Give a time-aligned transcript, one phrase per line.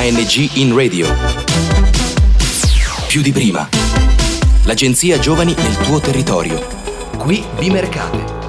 [0.00, 1.06] ANG in radio.
[3.06, 3.68] Più di prima.
[4.64, 6.58] L'agenzia Giovani nel tuo territorio.
[7.18, 8.39] Qui Bimercate.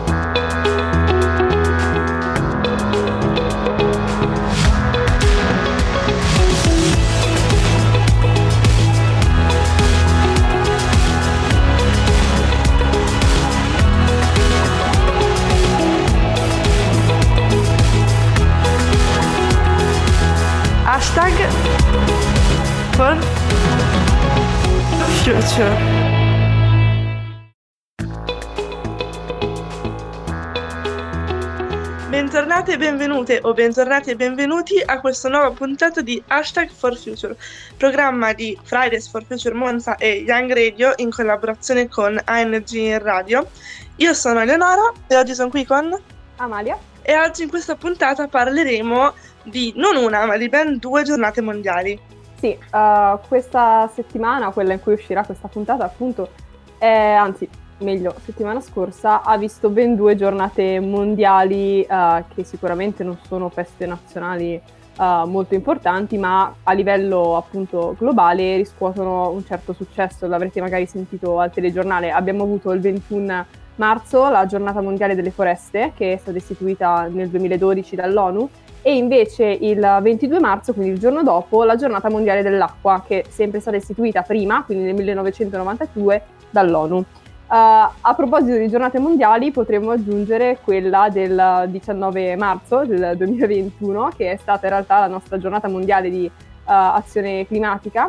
[21.14, 21.52] Hashtag
[22.96, 23.18] for
[25.24, 25.76] future.
[32.08, 37.36] Bentornate e benvenute o bentornati e benvenuti a questa nuova puntata di Hashtag for Future,
[37.76, 43.50] programma di Fridays for Future Monza e Young Radio in collaborazione con ANG Radio.
[43.98, 45.94] Io sono Eleonora e oggi sono qui con
[46.38, 46.78] Amalia.
[47.02, 52.00] e oggi in questa puntata parleremo di non una ma di ben due giornate mondiali.
[52.38, 56.30] Sì, uh, questa settimana, quella in cui uscirà questa puntata, appunto,
[56.78, 57.48] è, anzi,
[57.80, 63.86] meglio, settimana scorsa ha visto ben due giornate mondiali uh, che sicuramente non sono feste
[63.86, 64.60] nazionali
[64.98, 70.28] uh, molto importanti, ma a livello appunto globale riscuotono un certo successo.
[70.28, 72.12] L'avrete magari sentito al telegiornale.
[72.12, 73.46] Abbiamo avuto il 21
[73.76, 78.50] marzo la giornata mondiale delle foreste, che è stata istituita nel 2012 dall'ONU,
[78.82, 83.24] e invece il 22 marzo, quindi il giorno dopo, la giornata mondiale dell'acqua, che è
[83.30, 86.98] sempre stata istituita prima, quindi nel 1992, dall'ONU.
[86.98, 87.04] Uh,
[87.54, 94.38] a proposito di giornate mondiali, potremmo aggiungere quella del 19 marzo del 2021, che è
[94.38, 96.32] stata in realtà la nostra giornata mondiale di uh,
[96.64, 98.08] azione climatica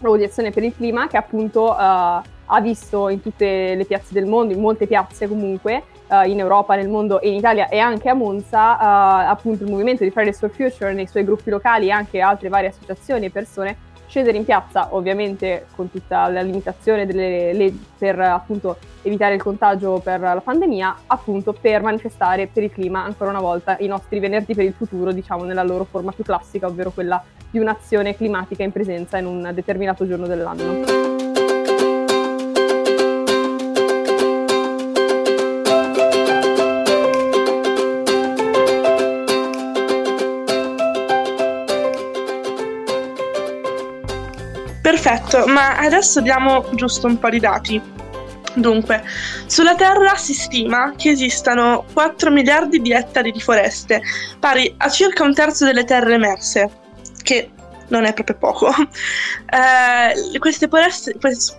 [0.00, 4.14] o di azione per il clima, che appunto uh, ha visto in tutte le piazze
[4.14, 7.78] del mondo, in molte piazze comunque, uh, in Europa, nel mondo e in Italia e
[7.78, 11.86] anche a Monza, uh, appunto il movimento di Fridays for Future nei suoi gruppi locali
[11.86, 13.76] e anche altre varie associazioni e persone
[14.08, 20.00] scendere in piazza, ovviamente con tutta la limitazione delle, le, per appunto evitare il contagio
[20.00, 24.54] per la pandemia, appunto per manifestare per il clima ancora una volta i nostri venerdì
[24.54, 28.72] per il futuro, diciamo nella loro forma più classica, ovvero quella di un'azione climatica in
[28.72, 31.17] presenza in un determinato giorno dell'anno.
[44.88, 47.78] Perfetto, ma adesso diamo giusto un po' di dati.
[48.54, 49.04] Dunque,
[49.44, 54.00] sulla Terra si stima che esistano 4 miliardi di ettari di foreste,
[54.40, 56.70] pari a circa un terzo delle terre emerse,
[57.22, 57.50] che
[57.88, 58.72] non è proprio poco.
[59.50, 61.14] Eh, queste, foreste,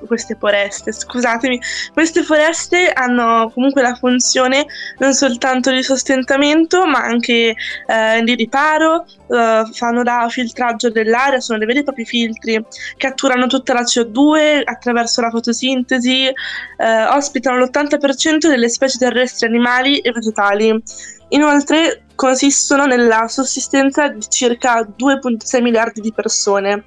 [0.06, 1.59] queste foreste, scusatemi,
[1.91, 4.67] queste foreste hanno comunque la funzione
[5.00, 7.56] non soltanto di sostentamento, ma anche
[7.88, 12.63] eh, di riparo, eh, fanno da filtraggio dell'aria, sono dei veri e propri filtri,
[12.96, 20.11] catturano tutta la CO2 attraverso la fotosintesi, eh, ospitano l'80% delle specie terrestri animali e
[20.11, 20.84] vegetali.
[21.29, 26.84] Inoltre consistono nella sussistenza di circa 2,6 miliardi di persone.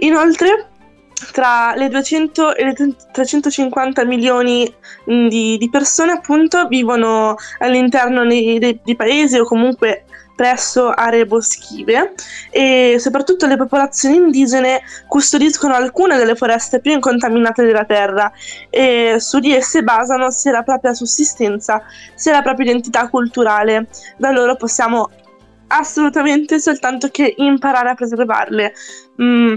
[0.00, 0.68] Inoltre,
[1.32, 2.74] tra le 200 e le
[3.10, 4.70] 350 milioni
[5.06, 10.04] di, di persone appunto vivono all'interno dei, dei, dei paesi o comunque
[10.40, 12.14] presso aree boschive
[12.48, 18.32] e soprattutto le popolazioni indigene custodiscono alcune delle foreste più incontaminate della Terra
[18.70, 21.82] e su di esse basano sia la propria sussistenza
[22.14, 23.88] sia la propria identità culturale.
[24.16, 25.10] Da loro possiamo
[25.66, 28.72] assolutamente soltanto che imparare a preservarle.
[29.20, 29.54] Mm,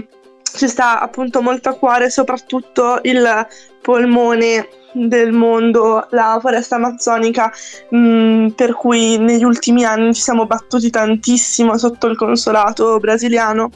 [0.54, 3.46] ci sta appunto molto a cuore soprattutto il
[3.82, 7.52] polmone del mondo, la foresta amazzonica,
[7.90, 13.70] mh, mm, per cui negli ultimi anni ci siamo battuti tantissimo sotto il consolato brasiliano.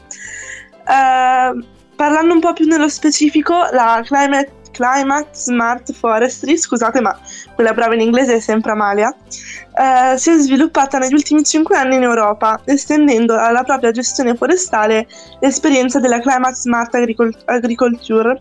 [0.86, 1.64] Eh,
[1.96, 7.18] parlando un po' più nello specifico, la Climate, Climate Smart Forestry, scusate ma
[7.56, 11.96] quella brava in inglese è sempre Amalia, eh, si è sviluppata negli ultimi 5 anni
[11.96, 15.08] in Europa, estendendo alla propria gestione forestale
[15.40, 18.40] l'esperienza della Climate Smart Agricol- Agriculture.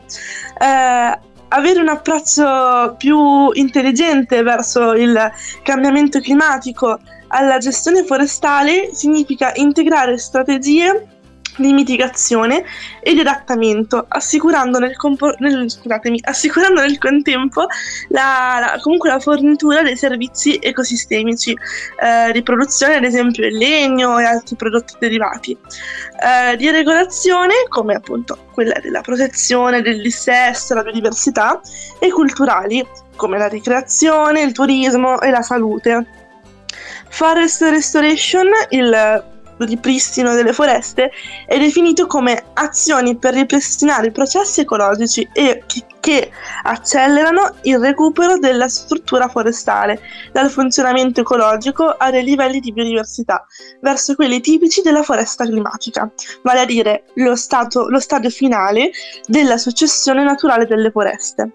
[0.59, 1.19] Eh,
[1.49, 5.17] avere un approccio più intelligente verso il
[5.63, 11.16] cambiamento climatico alla gestione forestale significa integrare strategie
[11.57, 12.63] di mitigazione
[13.01, 15.67] e di adattamento, assicurando nel, compor- nel,
[16.21, 17.65] assicurando nel contempo
[18.09, 24.19] la, la, comunque la fornitura dei servizi ecosistemici eh, di produzione, ad esempio il legno
[24.19, 25.57] e altri prodotti derivati,
[26.23, 31.59] eh, di regolazione come appunto quella della protezione del dissesto, la biodiversità
[31.99, 36.05] e culturali come la ricreazione, il turismo e la salute.
[37.09, 41.11] Forest Restoration, il ripristino delle foreste
[41.45, 46.31] è definito come azioni per ripristinare i processi ecologici e che, che
[46.63, 49.99] accelerano il recupero della struttura forestale
[50.31, 53.45] dal funzionamento ecologico a dei livelli di biodiversità
[53.81, 56.09] verso quelli tipici della foresta climatica,
[56.43, 58.91] vale a dire lo, stato, lo stadio finale
[59.25, 61.51] della successione naturale delle foreste.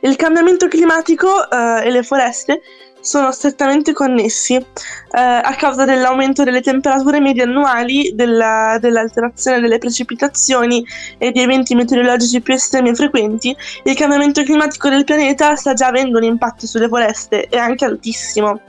[0.00, 2.60] Il cambiamento climatico eh, e le foreste
[3.00, 4.64] sono strettamente connessi eh,
[5.10, 10.84] a causa dell'aumento delle temperature medie annuali, della, dell'alterazione delle precipitazioni
[11.16, 13.56] e di eventi meteorologici più estremi e frequenti.
[13.84, 18.60] Il cambiamento climatico del pianeta sta già avendo un impatto sulle foreste, e anche altissimo.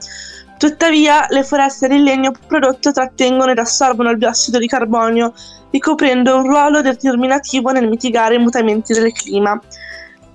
[0.58, 5.32] Tuttavia, le foreste del legno prodotto trattengono ed assorbono il biossido di carbonio,
[5.70, 9.58] ricoprendo un ruolo determinativo nel mitigare i mutamenti del clima.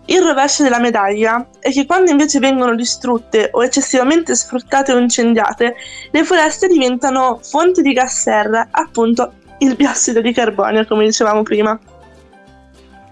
[0.07, 5.75] Il rovescio della medaglia è che quando invece vengono distrutte o eccessivamente sfruttate o incendiate,
[6.12, 11.80] le foreste diventano fonte di gas serra, appunto il biossido di carbonio, come dicevamo prima.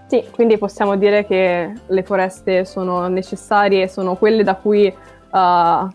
[0.06, 5.90] Sì, quindi possiamo dire che le foreste sono necessarie, sono quelle da cui, uh, un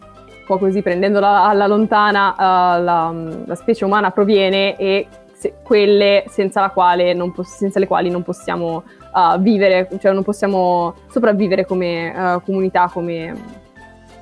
[0.45, 3.13] po' così prendendola alla lontana, uh, la,
[3.45, 5.07] la, specie umana proviene e
[5.39, 8.83] se, quelle senza, poss- senza, le quali non possiamo
[9.13, 13.33] uh, vivere, cioè non possiamo sopravvivere come uh, comunità, come,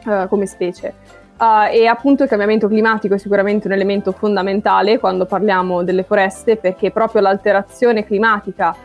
[0.05, 0.93] uh, come specie.
[1.71, 6.91] e appunto il cambiamento climatico è sicuramente un elemento fondamentale quando parliamo delle foreste perché
[6.91, 8.75] proprio l'alterazione climatica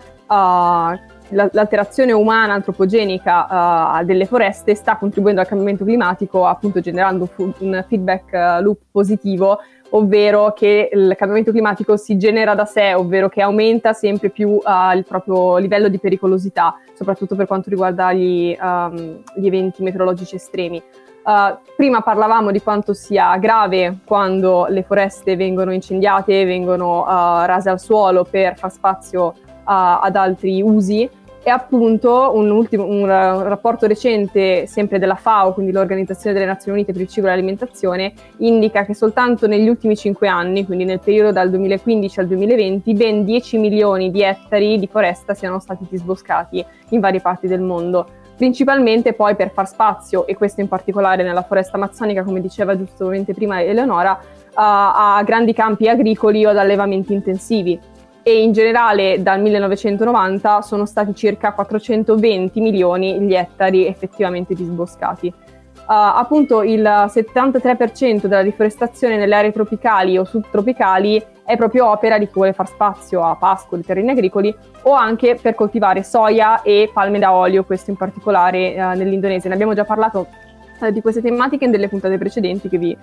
[1.28, 8.78] l'alterazione umana antropogenica delle foreste sta contribuendo al cambiamento climatico, appunto generando un feedback loop
[8.90, 9.58] positivo
[9.94, 14.96] ovvero che il cambiamento climatico si genera da sé, ovvero che aumenta sempre più uh,
[14.96, 20.82] il proprio livello di pericolosità, soprattutto per quanto riguarda gli, um, gli eventi meteorologici estremi.
[21.24, 27.70] Uh, prima parlavamo di quanto sia grave quando le foreste vengono incendiate, vengono uh, rase
[27.70, 29.34] al suolo per far spazio
[29.64, 31.08] ad altri usi
[31.44, 36.92] e appunto un, ultimo, un, rapporto recente, sempre della FAO, quindi l'Organizzazione delle Nazioni Unite
[36.92, 41.32] per il Cibo e l'Alimentazione, indica che soltanto negli ultimi cinque anni, quindi nel periodo
[41.32, 47.00] dal 2015 al 2020, ben 10 milioni di ettari di foresta siano stati disboscati in
[47.00, 48.06] varie parti del mondo.
[48.36, 53.34] Principalmente poi per far spazio, e questo in particolare nella foresta amazzonica, come diceva giustamente
[53.34, 54.18] prima Eleonora,
[54.54, 57.78] a, a grandi campi agricoli o ad allevamenti intensivi
[58.22, 65.32] e in generale dal 1990 sono stati circa 420 milioni gli ettari effettivamente disboscati.
[65.82, 72.26] Uh, appunto il 73% della riforestazione nelle aree tropicali o subtropicali è proprio opera di
[72.26, 77.18] chi vuole far spazio a pascoli, terreni agricoli o anche per coltivare soia e palme
[77.18, 79.48] da olio, questo in particolare uh, nell'Indonesia.
[79.48, 80.28] Ne abbiamo già parlato
[80.78, 82.96] uh, di queste tematiche in delle puntate precedenti che vi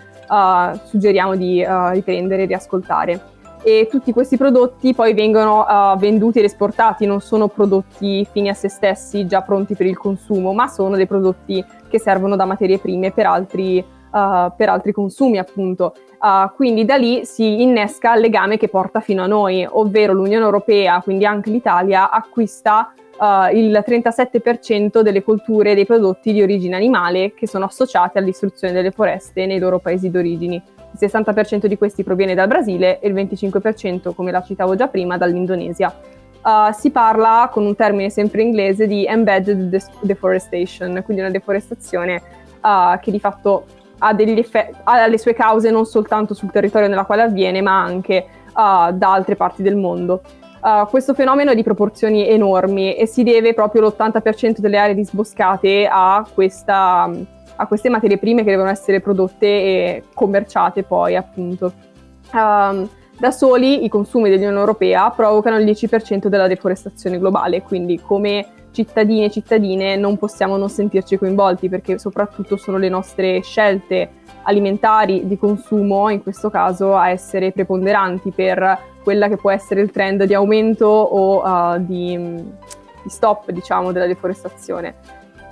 [0.86, 7.06] suggeriamo di riprendere e riascoltare e tutti questi prodotti poi vengono uh, venduti ed esportati,
[7.06, 11.08] non sono prodotti fini a se stessi già pronti per il consumo, ma sono dei
[11.08, 15.94] prodotti che servono da materie prime per altri, uh, per altri consumi appunto.
[16.22, 20.46] Uh, quindi da lì si innesca il legame che porta fino a noi, ovvero l'Unione
[20.46, 27.34] Europea, quindi anche l'Italia, acquista Uh, il 37% delle colture dei prodotti di origine animale
[27.34, 32.04] che sono associati alla distruzione delle foreste nei loro paesi d'origine il 60% di questi
[32.04, 35.94] proviene dal Brasile e il 25%, come la citavo già prima, dall'Indonesia.
[36.42, 42.22] Uh, si parla con un termine sempre inglese di embedded deforestation, quindi una deforestazione
[42.62, 43.66] uh, che di fatto
[44.00, 48.26] ha, effe- ha, le sue cause non soltanto sul territorio nella quale avviene, ma anche
[48.48, 50.22] uh, da altre parti del mondo.
[50.90, 56.26] questo fenomeno è di proporzioni enormi e si deve proprio l'80% delle aree disboscate a
[56.34, 57.10] questa
[57.61, 61.73] a queste materie prime che devono essere prodotte e commerciate poi appunto.
[62.33, 62.87] Um,
[63.18, 69.25] da soli i consumi dell'Unione Europea provocano il 10% della deforestazione globale, quindi come cittadini
[69.25, 74.09] e cittadine non possiamo non sentirci coinvolti perché soprattutto sono le nostre scelte
[74.44, 79.92] alimentari di consumo, in questo caso, a essere preponderanti per quella che può essere il
[79.92, 84.95] trend di aumento o uh, di, di stop, diciamo, della deforestazione.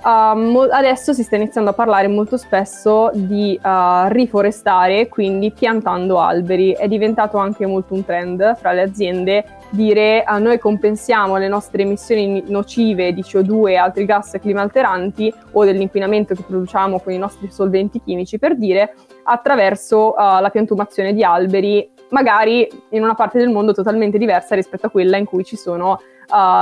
[0.00, 6.72] Uh, adesso si sta iniziando a parlare molto spesso di uh, riforestare, quindi piantando alberi.
[6.72, 11.82] È diventato anche molto un trend fra le aziende dire uh, noi compensiamo le nostre
[11.82, 17.50] emissioni nocive di CO2 e altri gas climalteranti o dell'inquinamento che produciamo con i nostri
[17.50, 23.74] solventi chimici per dire attraverso la piantumazione di alberi, magari in una parte del mondo
[23.74, 26.00] totalmente diversa rispetto a quella in cui ci sono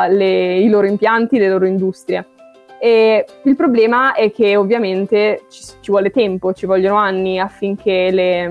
[0.09, 2.27] le, i loro impianti, le loro industrie.
[2.79, 8.47] E il problema è che ovviamente ci, ci, vuole tempo, ci vogliono anni affinché le,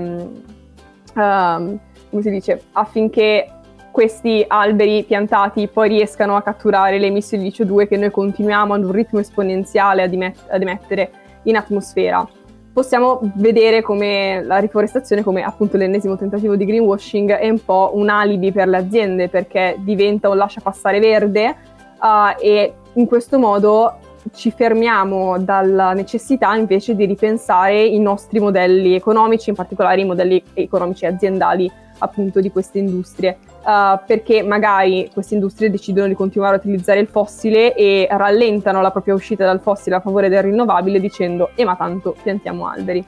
[1.14, 1.78] uh,
[2.10, 3.50] come si dice, affinché
[3.96, 8.84] questi alberi piantati poi riescano a catturare le emissioni di CO2 che noi continuiamo ad
[8.84, 11.10] un ritmo esponenziale ad, emet- ad emettere
[11.44, 12.28] in atmosfera.
[12.74, 18.10] Possiamo vedere come la riforestazione, come appunto l'ennesimo tentativo di greenwashing, è un po' un
[18.10, 21.56] alibi per le aziende perché diventa un lascia passare verde
[21.98, 23.96] uh, e in questo modo
[24.34, 30.42] ci fermiamo dalla necessità invece di ripensare i nostri modelli economici, in particolare i modelli
[30.54, 33.38] economici aziendali appunto di queste industrie.
[33.66, 38.92] Uh, perché magari queste industrie decidono di continuare a utilizzare il fossile e rallentano la
[38.92, 43.04] propria uscita dal fossile a favore del rinnovabile dicendo e eh, ma tanto piantiamo alberi.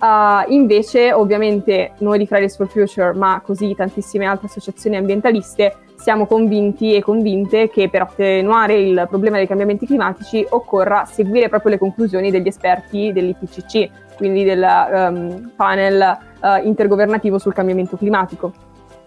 [0.00, 6.26] Uh, invece ovviamente noi di Fridays for Future ma così tantissime altre associazioni ambientaliste siamo
[6.26, 11.78] convinti e convinte che per attenuare il problema dei cambiamenti climatici occorra seguire proprio le
[11.78, 18.52] conclusioni degli esperti dell'IPCC, quindi del um, panel uh, intergovernativo sul cambiamento climatico,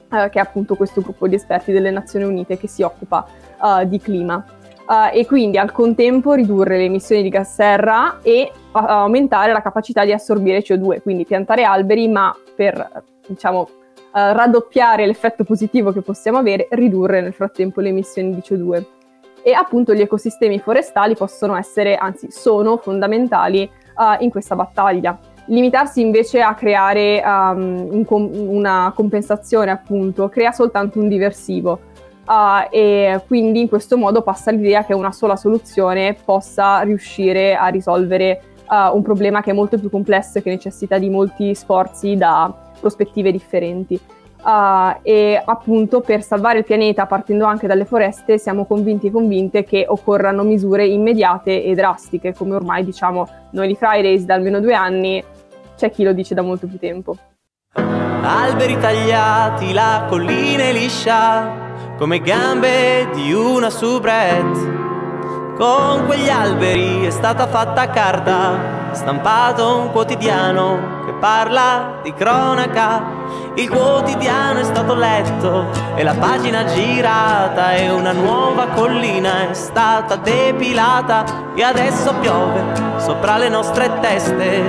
[0.10, 3.25] uh, che è appunto questo gruppo di esperti delle Nazioni Unite che si occupa
[3.62, 4.43] uh, di clima.
[5.13, 10.12] e quindi al contempo ridurre le emissioni di gas serra e aumentare la capacità di
[10.12, 13.65] assorbire CO2, quindi piantare alberi, ma per diciamo
[14.12, 18.86] uh, raddoppiare l'effetto positivo che possiamo avere, ridurre nel frattempo le emissioni di CO2.
[19.44, 25.18] E appunto gli ecosistemi forestali possono essere, anzi sono fondamentali uh, in questa battaglia.
[25.46, 31.89] Limitarsi invece a creare um, un com- una compensazione, appunto, crea soltanto un diversivo.
[32.27, 37.68] Uh, e quindi in questo modo passa l'idea che una sola soluzione possa riuscire a
[37.68, 42.15] risolvere uh, un problema che è molto più complesso e che necessita di molti sforzi
[42.15, 43.97] da prospettive differenti.
[44.43, 49.63] Uh, e appunto per salvare il pianeta partendo anche dalle foreste siamo convinti e convinte
[49.63, 54.73] che occorrano misure immediate e drastiche come ormai diciamo noi di Fridays da almeno due
[54.73, 55.23] anni
[55.77, 57.15] c'è chi lo dice da molto più tempo.
[58.23, 64.79] Alberi tagliati la collina è liscia come gambe di una soubrette.
[65.55, 73.03] Con quegli alberi è stata fatta carta stampato un quotidiano parla di cronaca,
[73.53, 80.15] il quotidiano è stato letto e la pagina girata e una nuova collina è stata
[80.15, 82.63] depilata e adesso piove
[82.97, 84.63] sopra le nostre teste,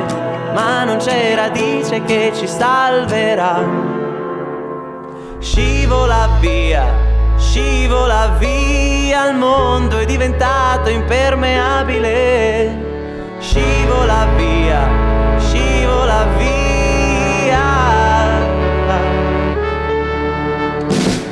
[0.53, 3.91] ma non c'è radice che ci salverà.
[5.39, 6.85] Scivola via,
[7.39, 12.91] scivola via, il mondo è diventato impermeabile.
[13.41, 15.02] Scivola via
[16.37, 17.61] via.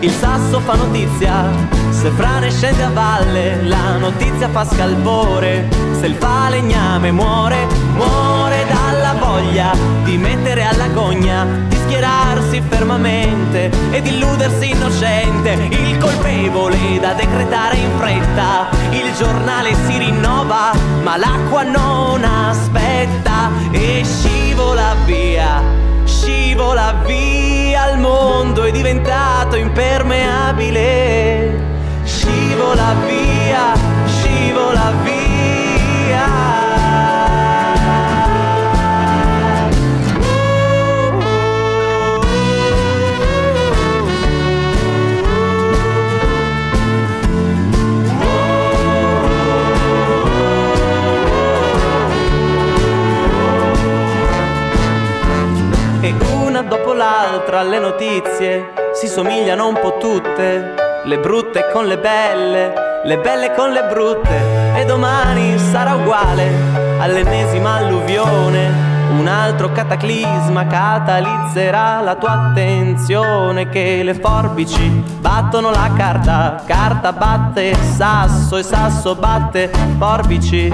[0.00, 1.50] Il sasso fa notizia,
[1.90, 5.68] se frane scende a valle, la notizia fa scalpore.
[5.98, 9.72] Se il falegname muore, muore dalla voglia
[10.04, 11.46] di mettere alla gogna,
[11.90, 15.58] schierarsi fermamente ed illudersi innocente.
[15.70, 20.70] Il colpevole da decretare in fretta, il giornale si rinnova,
[21.02, 25.60] ma l'acqua non aspetta e scivola via,
[26.04, 31.66] scivola via, il mondo è diventato impermeabile.
[32.04, 33.72] Scivola via,
[34.06, 35.19] scivola via.
[57.00, 62.74] L'altra le notizie si somigliano un po' tutte, le brutte con le belle,
[63.06, 66.46] le belle con le brutte, e domani sarà uguale
[66.98, 68.88] all'ennesima alluvione.
[69.18, 74.86] Un altro cataclisma catalizzerà la tua attenzione che le forbici
[75.20, 80.70] battono la carta, carta batte sasso e sasso batte forbici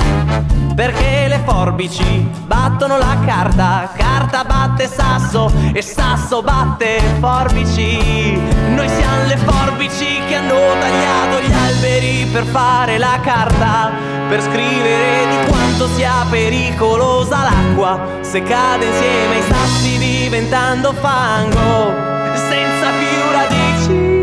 [0.76, 8.38] perché le forbici battono la carta, carta batte sasso e sasso batte forbici.
[8.74, 13.90] Noi siamo le forbici che hanno tagliato gli alberi per fare la carta,
[14.28, 21.94] per scrivere di quanto sia pericolosa l'acqua se cade insieme ai sassi diventando fango,
[22.34, 24.14] senza più radici.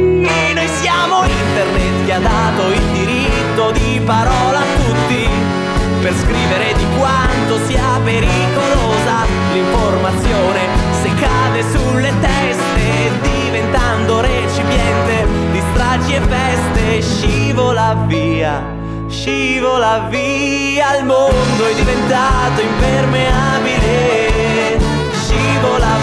[0.53, 4.72] Noi siamo internet che ha dato il diritto di parola
[6.03, 10.67] per scrivere di quanto sia pericolosa l'informazione.
[11.01, 21.05] Se cade sulle teste diventando recipiente di stragi e feste scivola via scivola via il
[21.05, 24.79] mondo è diventato impermeabile.
[25.13, 26.02] Scivola via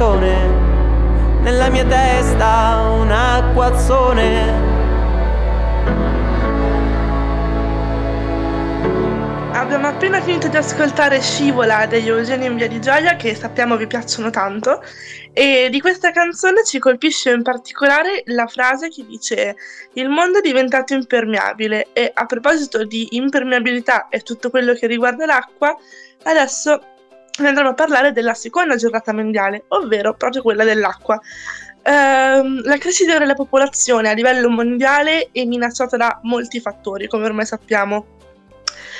[0.00, 1.42] cartone.
[1.42, 4.68] Nella mia testa un acquazzone.
[9.52, 13.86] Abbiamo appena finito di ascoltare Scivola degli Eugenio in Via di Gioia, che sappiamo vi
[13.86, 14.82] piacciono tanto,
[15.34, 19.56] e di questa canzone ci colpisce in particolare la frase che dice
[19.92, 25.26] Il mondo è diventato impermeabile e a proposito di impermeabilità e tutto quello che riguarda
[25.26, 25.76] l'acqua,
[26.22, 26.89] adesso
[27.38, 31.18] andremo a parlare della seconda giornata mondiale, ovvero proprio quella dell'acqua.
[31.82, 37.46] Uh, la crisi della popolazione a livello mondiale è minacciata da molti fattori, come ormai
[37.46, 38.18] sappiamo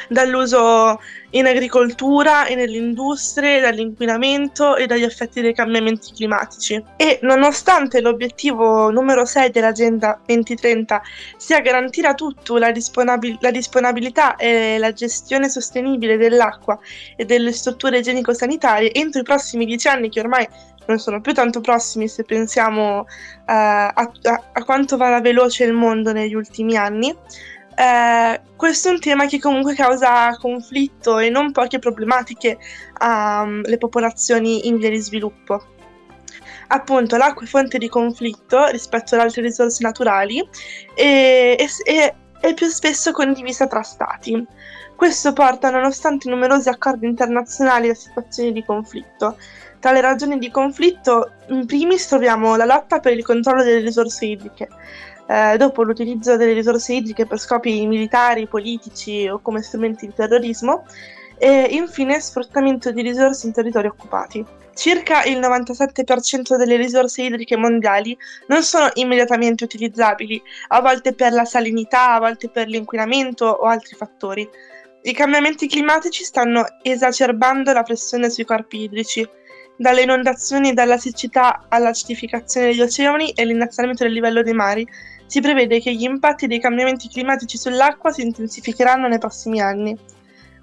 [0.09, 6.83] dall'uso in agricoltura e nell'industria, dall'inquinamento e dagli effetti dei cambiamenti climatici.
[6.97, 11.02] E nonostante l'obiettivo numero 6 dell'Agenda 2030
[11.37, 16.78] sia garantire a tutti la, disponabil- la disponibilità e la gestione sostenibile dell'acqua
[17.16, 20.49] e delle strutture igienico-sanitarie entro i prossimi dieci anni, che ormai
[20.87, 23.07] non sono più tanto prossimi se pensiamo uh,
[23.47, 24.12] a, a,
[24.52, 27.14] a, quanto va veloce il mondo negli ultimi anni,
[27.80, 32.58] eh, questo è un tema che comunque causa conflitto e non poche problematiche
[32.99, 35.64] alle popolazioni in via di sviluppo.
[36.68, 40.46] Appunto, l'acqua è fonte di conflitto rispetto ad altre risorse naturali
[40.94, 44.46] e, e, è più spesso condivisa tra stati.
[44.94, 49.38] Questo porta, nonostante numerosi accordi internazionali, a situazioni di conflitto.
[49.80, 54.26] Tra le ragioni di conflitto, in primis troviamo la lotta per il controllo delle risorse
[54.26, 54.68] idriche,
[55.30, 60.84] eh, dopo l'utilizzo delle risorse idriche per scopi militari, politici o come strumenti di terrorismo,
[61.38, 64.45] e infine sfruttamento di risorse in territori occupati.
[64.75, 68.16] Circa il 97% delle risorse idriche mondiali
[68.49, 73.95] non sono immediatamente utilizzabili, a volte per la salinità, a volte per l'inquinamento o altri
[73.95, 74.49] fattori.
[75.02, 79.26] I cambiamenti climatici stanno esacerbando la pressione sui corpi idrici,
[79.76, 84.86] dalle inondazioni dalla siccità all'acidificazione degli oceani e l'innalzamento del livello dei mari,
[85.30, 89.97] si prevede che gli impatti dei cambiamenti climatici sull'acqua si intensificheranno nei prossimi anni.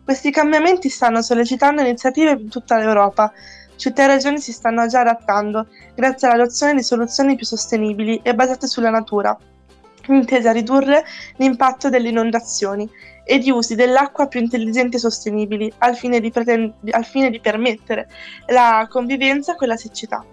[0.03, 3.31] Questi cambiamenti stanno sollecitando iniziative in tutta l'Europa.
[3.77, 8.67] Città e regioni si stanno già adattando grazie all'adozione di soluzioni più sostenibili e basate
[8.67, 9.37] sulla natura,
[10.07, 11.05] intese a ridurre
[11.37, 12.89] l'impatto delle inondazioni
[13.23, 17.39] e di usi dell'acqua più intelligenti e sostenibili al fine di, preten- al fine di
[17.39, 18.09] permettere
[18.47, 20.25] la convivenza con la siccità.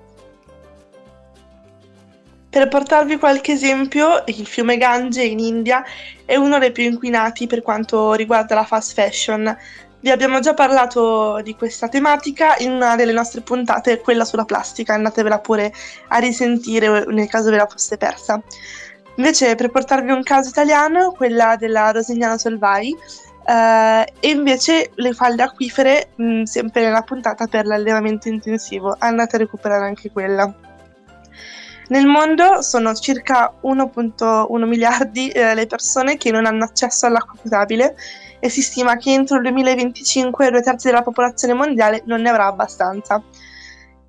[2.54, 5.82] Per portarvi qualche esempio, il fiume Gange in India
[6.24, 9.58] è uno dei più inquinati per quanto riguarda la fast fashion.
[9.98, 14.94] Vi abbiamo già parlato di questa tematica in una delle nostre puntate, quella sulla plastica,
[14.94, 15.72] andatevela pure
[16.06, 18.40] a risentire nel caso ve la foste persa.
[19.16, 22.96] Invece, per portarvi un caso italiano, quella della Rosignano Solvai,
[23.46, 28.94] eh, e invece le falde acquifere, mh, sempre nella puntata per l'allevamento intensivo.
[28.96, 30.63] Andate a recuperare anche quella.
[31.88, 37.94] Nel mondo sono circa 1.1 miliardi eh, le persone che non hanno accesso all'acqua potabile
[38.40, 42.46] e si stima che entro il 2025 due terzi della popolazione mondiale non ne avrà
[42.46, 43.22] abbastanza.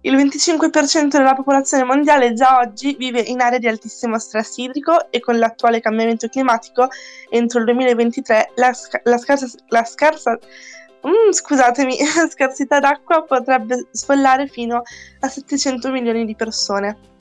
[0.02, 5.20] Il 25% della popolazione mondiale già oggi vive in aree di altissimo stress idrico e
[5.20, 6.88] con l'attuale cambiamento climatico
[7.30, 10.38] entro il 2023 la, sca- la scarsa, la scarsa
[11.08, 11.98] mm, scusatemi,
[12.30, 14.82] scarsità d'acqua potrebbe sfollare fino
[15.20, 17.15] a 700 milioni di persone.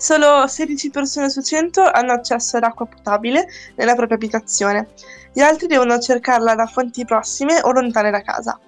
[0.00, 4.88] Solo 16 persone su 100 hanno accesso ad acqua potabile nella propria abitazione,
[5.30, 8.58] gli altri devono cercarla da fonti prossime o lontane da casa.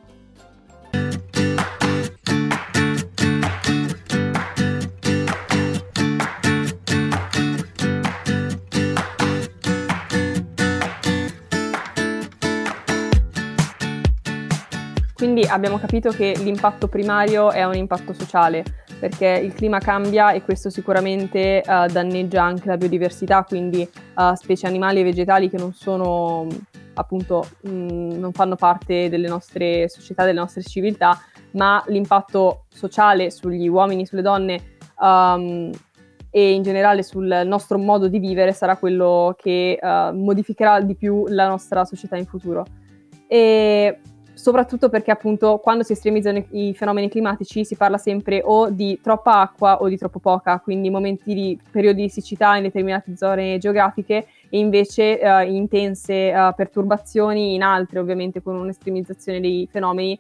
[15.33, 18.63] Quindi abbiamo capito che l'impatto primario è un impatto sociale,
[19.01, 23.81] perché il clima cambia e questo sicuramente uh, danneggia anche la biodiversità, quindi
[24.17, 26.47] uh, specie animali e vegetali che non sono
[26.93, 31.19] appunto mh, non fanno parte delle nostre società, delle nostre civiltà,
[31.53, 35.71] ma l'impatto sociale sugli uomini, sulle donne um,
[36.29, 41.25] e in generale sul nostro modo di vivere sarà quello che uh, modificherà di più
[41.29, 42.67] la nostra società in futuro.
[43.27, 43.99] E
[44.35, 49.41] soprattutto perché appunto quando si estremizzano i fenomeni climatici si parla sempre o di troppa
[49.41, 54.27] acqua o di troppo poca, quindi momenti di periodi di siccità in determinate zone geografiche
[54.49, 60.19] e invece uh, intense uh, perturbazioni in altre, ovviamente con un'estremizzazione dei fenomeni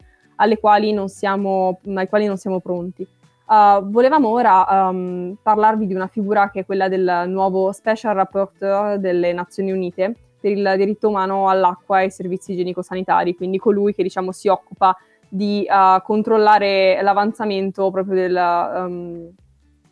[0.58, 3.06] quali siamo, ai quali non siamo pronti.
[3.46, 8.98] Uh, volevamo ora um, parlarvi di una figura che è quella del nuovo Special Rapporteur
[8.98, 14.02] delle Nazioni Unite, per il diritto umano all'acqua e ai servizi igienico-sanitari, quindi colui che
[14.02, 14.94] diciamo, si occupa
[15.28, 19.30] di uh, controllare l'avanzamento proprio del, um,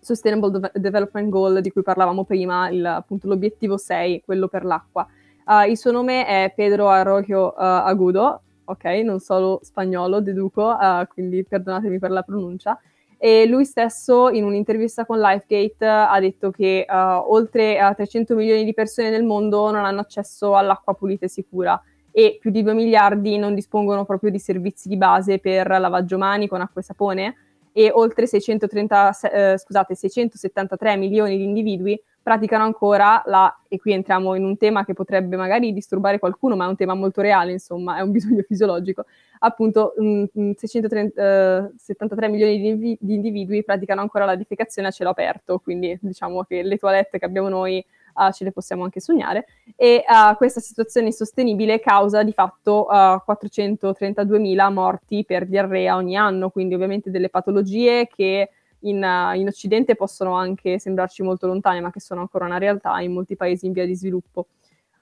[0.01, 5.07] Sustainable De- Development Goal di cui parlavamo prima, il, appunto l'obiettivo 6, quello per l'acqua.
[5.47, 10.77] Uh, il suo nome è Pedro Arroyo uh, Agudo, ok, non solo spagnolo, deduco,
[11.13, 12.79] quindi perdonatemi per la pronuncia.
[13.23, 18.73] E lui stesso in un'intervista con Lifegate ha detto che oltre a 300 milioni di
[18.73, 21.79] persone nel mondo non hanno accesso all'acqua pulita e sicura
[22.11, 26.49] e più di 2 miliardi non dispongono proprio di servizi di base per lavaggio mani
[26.49, 27.35] con acqua e sapone
[27.73, 34.35] e oltre 630, eh, scusate, 673 milioni di individui praticano ancora la, e qui entriamo
[34.35, 37.97] in un tema che potrebbe magari disturbare qualcuno, ma è un tema molto reale, insomma,
[37.97, 39.05] è un bisogno fisiologico,
[39.43, 45.59] appunto mh, 673 uh, milioni di, di, individui praticano ancora la difecazione a cielo aperto,
[45.59, 50.05] quindi diciamo che le toilette che abbiamo noi uh, ce le possiamo anche sognare, e
[50.07, 56.75] uh, questa situazione insostenibile causa di fatto uh, 432.000 morti per diarrea ogni anno, quindi
[56.75, 58.51] ovviamente delle patologie che
[58.81, 58.97] in,
[59.35, 63.37] in, Occidente possono anche sembrarci molto lontane, ma che sono ancora una realtà in molti
[63.37, 64.47] paesi in via di sviluppo.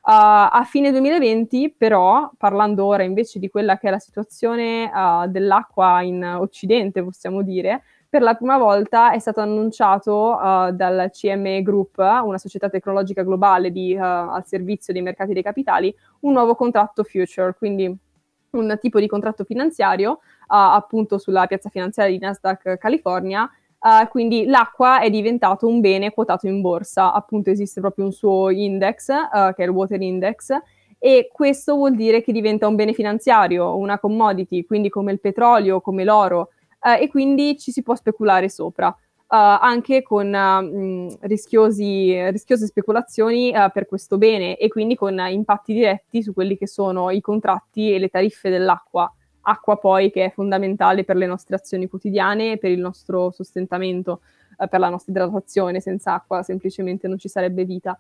[0.09, 5.29] Uh, a fine 2020, però, parlando ora invece di quella che è la situazione uh,
[5.29, 11.61] dell'acqua in Occidente, possiamo dire, per la prima volta è stato annunciato uh, dal CME
[11.61, 17.05] Group, una società tecnologica globale di, al servizio dei mercati dei capitali, un nuovo contratto
[17.05, 17.95] future, quindi
[18.53, 23.47] un tipo di contratto finanziario appunto sulla piazza finanziaria di Nasdaq California.
[24.11, 29.07] Quindi l'acqua è diventato un bene quotato in borsa, appunto esiste proprio un suo index,
[29.07, 30.51] che è il Water Index,
[30.99, 35.81] e questo vuol dire che diventa un bene finanziario, una commodity, quindi come il petrolio,
[35.81, 36.51] come l'oro,
[36.83, 38.89] eh, e quindi ci si può speculare sopra.
[39.31, 45.75] Uh, anche con uh, rischiosi, rischiose speculazioni uh, per questo bene e quindi con impatti
[45.75, 49.13] diretti su quelli che sono i contratti e le tariffe dell'acqua.
[49.49, 54.21] Acqua poi che è fondamentale per le nostre azioni quotidiane per il nostro sostentamento,
[54.57, 55.81] per la nostra idratazione.
[55.81, 57.99] Senza acqua semplicemente non ci sarebbe vita.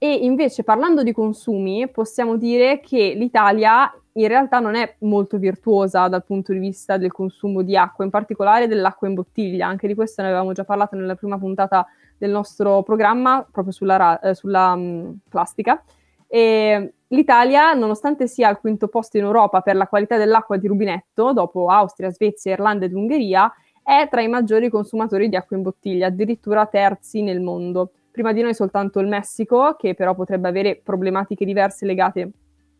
[0.00, 6.08] e invece parlando di consumi possiamo dire che l'Italia in realtà non è molto virtuosa
[6.08, 9.66] dal punto di vista del consumo di acqua, in particolare dell'acqua in bottiglia.
[9.66, 11.86] Anche di questo ne avevamo già parlato nella prima puntata
[12.18, 15.82] del nostro programma, proprio sulla, eh, sulla mm, plastica.
[16.26, 21.32] E l'Italia, nonostante sia al quinto posto in Europa per la qualità dell'acqua di rubinetto,
[21.32, 26.08] dopo Austria, Svezia, Irlanda ed Ungheria, è tra i maggiori consumatori di acqua in bottiglia,
[26.08, 27.92] addirittura terzi nel mondo.
[28.10, 32.30] Prima di noi soltanto il Messico, che però potrebbe avere problematiche diverse legate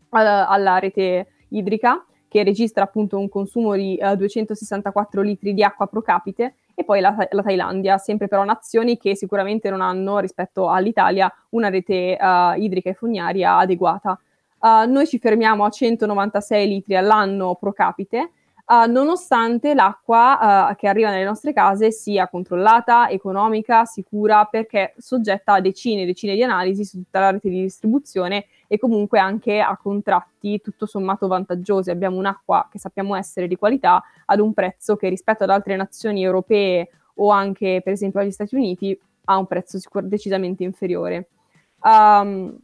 [0.09, 5.87] alla, alla rete idrica, che registra appunto un consumo di uh, 264 litri di acqua
[5.87, 10.69] pro capite, e poi la, la, Thailandia, sempre però nazioni che sicuramente non hanno rispetto
[10.69, 14.17] all'Italia una rete uh, idrica e fognaria adeguata.
[14.59, 18.31] Uh, noi ci fermiamo a 196 litri all'anno pro capite,
[18.71, 25.53] Uh, nonostante l'acqua uh, che arriva nelle nostre case sia controllata, economica, sicura, perché soggetta
[25.53, 29.59] a decine e decine di analisi su tutta la rete di distribuzione e comunque anche
[29.59, 31.89] a contratti tutto sommato vantaggiosi.
[31.89, 36.23] Abbiamo un'acqua che sappiamo essere di qualità ad un prezzo che rispetto ad altre nazioni
[36.23, 41.29] europee o anche per esempio agli Stati Uniti ha un prezzo sicur- decisamente inferiore.
[41.81, 42.55] Um,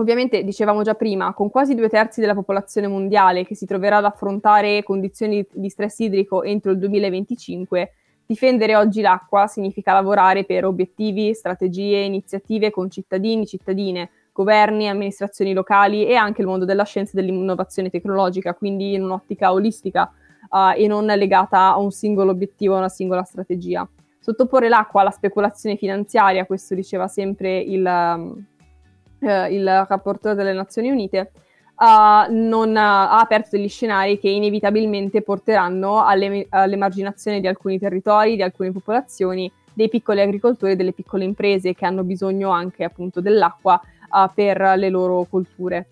[0.00, 4.04] ovviamente, dicevamo già prima, con quasi due terzi della popolazione mondiale che si troverà ad
[4.04, 7.92] affrontare condizioni di stress idrico entro il 2025,
[8.24, 16.06] difendere oggi l'acqua significa lavorare per obiettivi, strategie, iniziative con cittadini, cittadine, governi, amministrazioni locali
[16.06, 20.12] e anche il mondo della scienza e dell'innovazione tecnologica, quindi in un'ottica olistica
[20.50, 23.88] uh, e non legata a un singolo obiettivo, a una singola strategia.
[24.20, 27.82] Sottoporre l'acqua alla speculazione finanziaria, questo diceva sempre il,
[29.20, 31.32] uh, il rapporto delle Nazioni Unite,
[31.76, 38.42] uh, non, ha aperto degli scenari che inevitabilmente porteranno alle, all'emarginazione di alcuni territori, di
[38.42, 43.80] alcune popolazioni, dei piccoli agricoltori e delle piccole imprese che hanno bisogno anche appunto dell'acqua
[44.10, 45.86] uh, per le loro colture.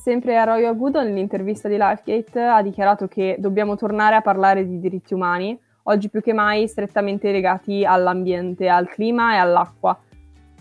[0.00, 4.80] Sempre a Roy Agudo, nell'intervista di Lifegate, ha dichiarato che dobbiamo tornare a parlare di
[4.80, 9.98] diritti umani, oggi più che mai strettamente legati all'ambiente, al clima e all'acqua.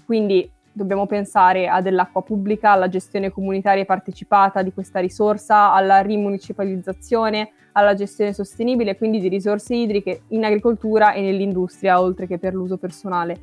[0.10, 7.52] Quindi dobbiamo pensare a dell'acqua pubblica, alla gestione comunitaria partecipata di questa risorsa, alla rimunicipalizzazione,
[7.74, 12.78] alla gestione sostenibile, quindi di risorse idriche in agricoltura e nell'industria, oltre che per l'uso
[12.78, 13.40] personale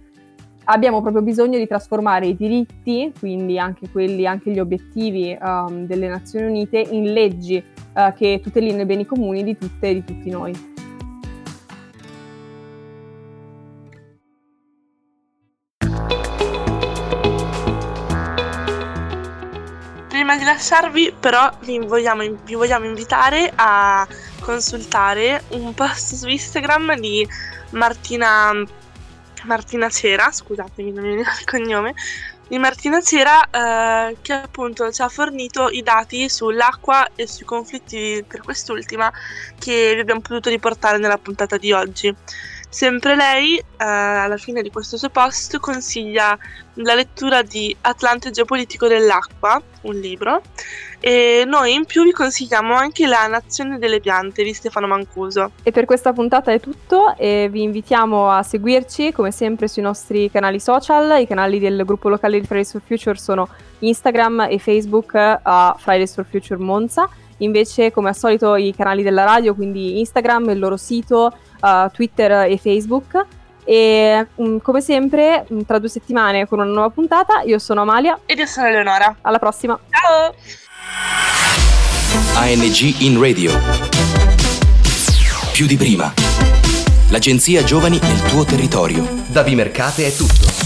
[0.65, 6.09] abbiamo proprio bisogno di trasformare i diritti, quindi anche quelli, anche gli obiettivi um, delle
[6.09, 7.63] Nazioni Unite, in leggi
[7.95, 10.75] uh, che tutelino i beni comuni di tutte e di tutti noi.
[20.47, 24.07] Lasciarvi però vi vogliamo, vi vogliamo invitare a
[24.39, 27.27] consultare un post su Instagram di
[27.71, 28.53] Martina,
[29.43, 31.95] Martina Cera, scusatemi non mi viene il cognome,
[32.47, 38.25] di Martina Cera eh, che appunto ci ha fornito i dati sull'acqua e sui conflitti
[38.25, 39.13] per quest'ultima
[39.59, 42.15] che vi abbiamo potuto riportare nella puntata di oggi.
[42.69, 46.37] Sempre lei, eh, alla fine di questo suo post, consiglia
[46.75, 50.43] la lettura di Atlante geopolitico dell'acqua, un libro,
[51.01, 55.53] e noi in più vi consigliamo anche La nazione delle piante di Stefano Mancuso.
[55.63, 60.31] E per questa puntata è tutto e vi invitiamo a seguirci come sempre sui nostri
[60.31, 63.49] canali social, i canali del gruppo locale di Fridays for Future sono
[63.79, 69.25] Instagram e Facebook a Fridays for Future Monza invece come al solito i canali della
[69.25, 73.25] radio, quindi Instagram, il loro sito, uh, Twitter e Facebook.
[73.65, 78.19] E um, come sempre, um, tra due settimane con una nuova puntata, io sono Amalia.
[78.27, 79.17] Ed io sono Eleonora.
[79.23, 79.79] Alla prossima.
[79.91, 80.35] Ciao!
[82.35, 83.53] ANG in radio.
[85.53, 86.13] Più di prima.
[87.09, 89.07] L'agenzia Giovani nel tuo territorio.
[89.29, 90.66] Da Vimercate è tutto.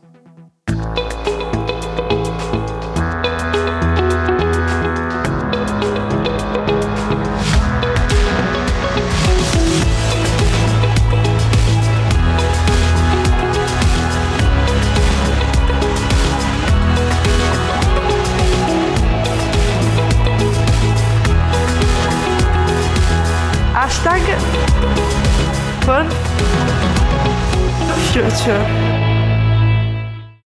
[28.11, 29.00] Hashtag for future.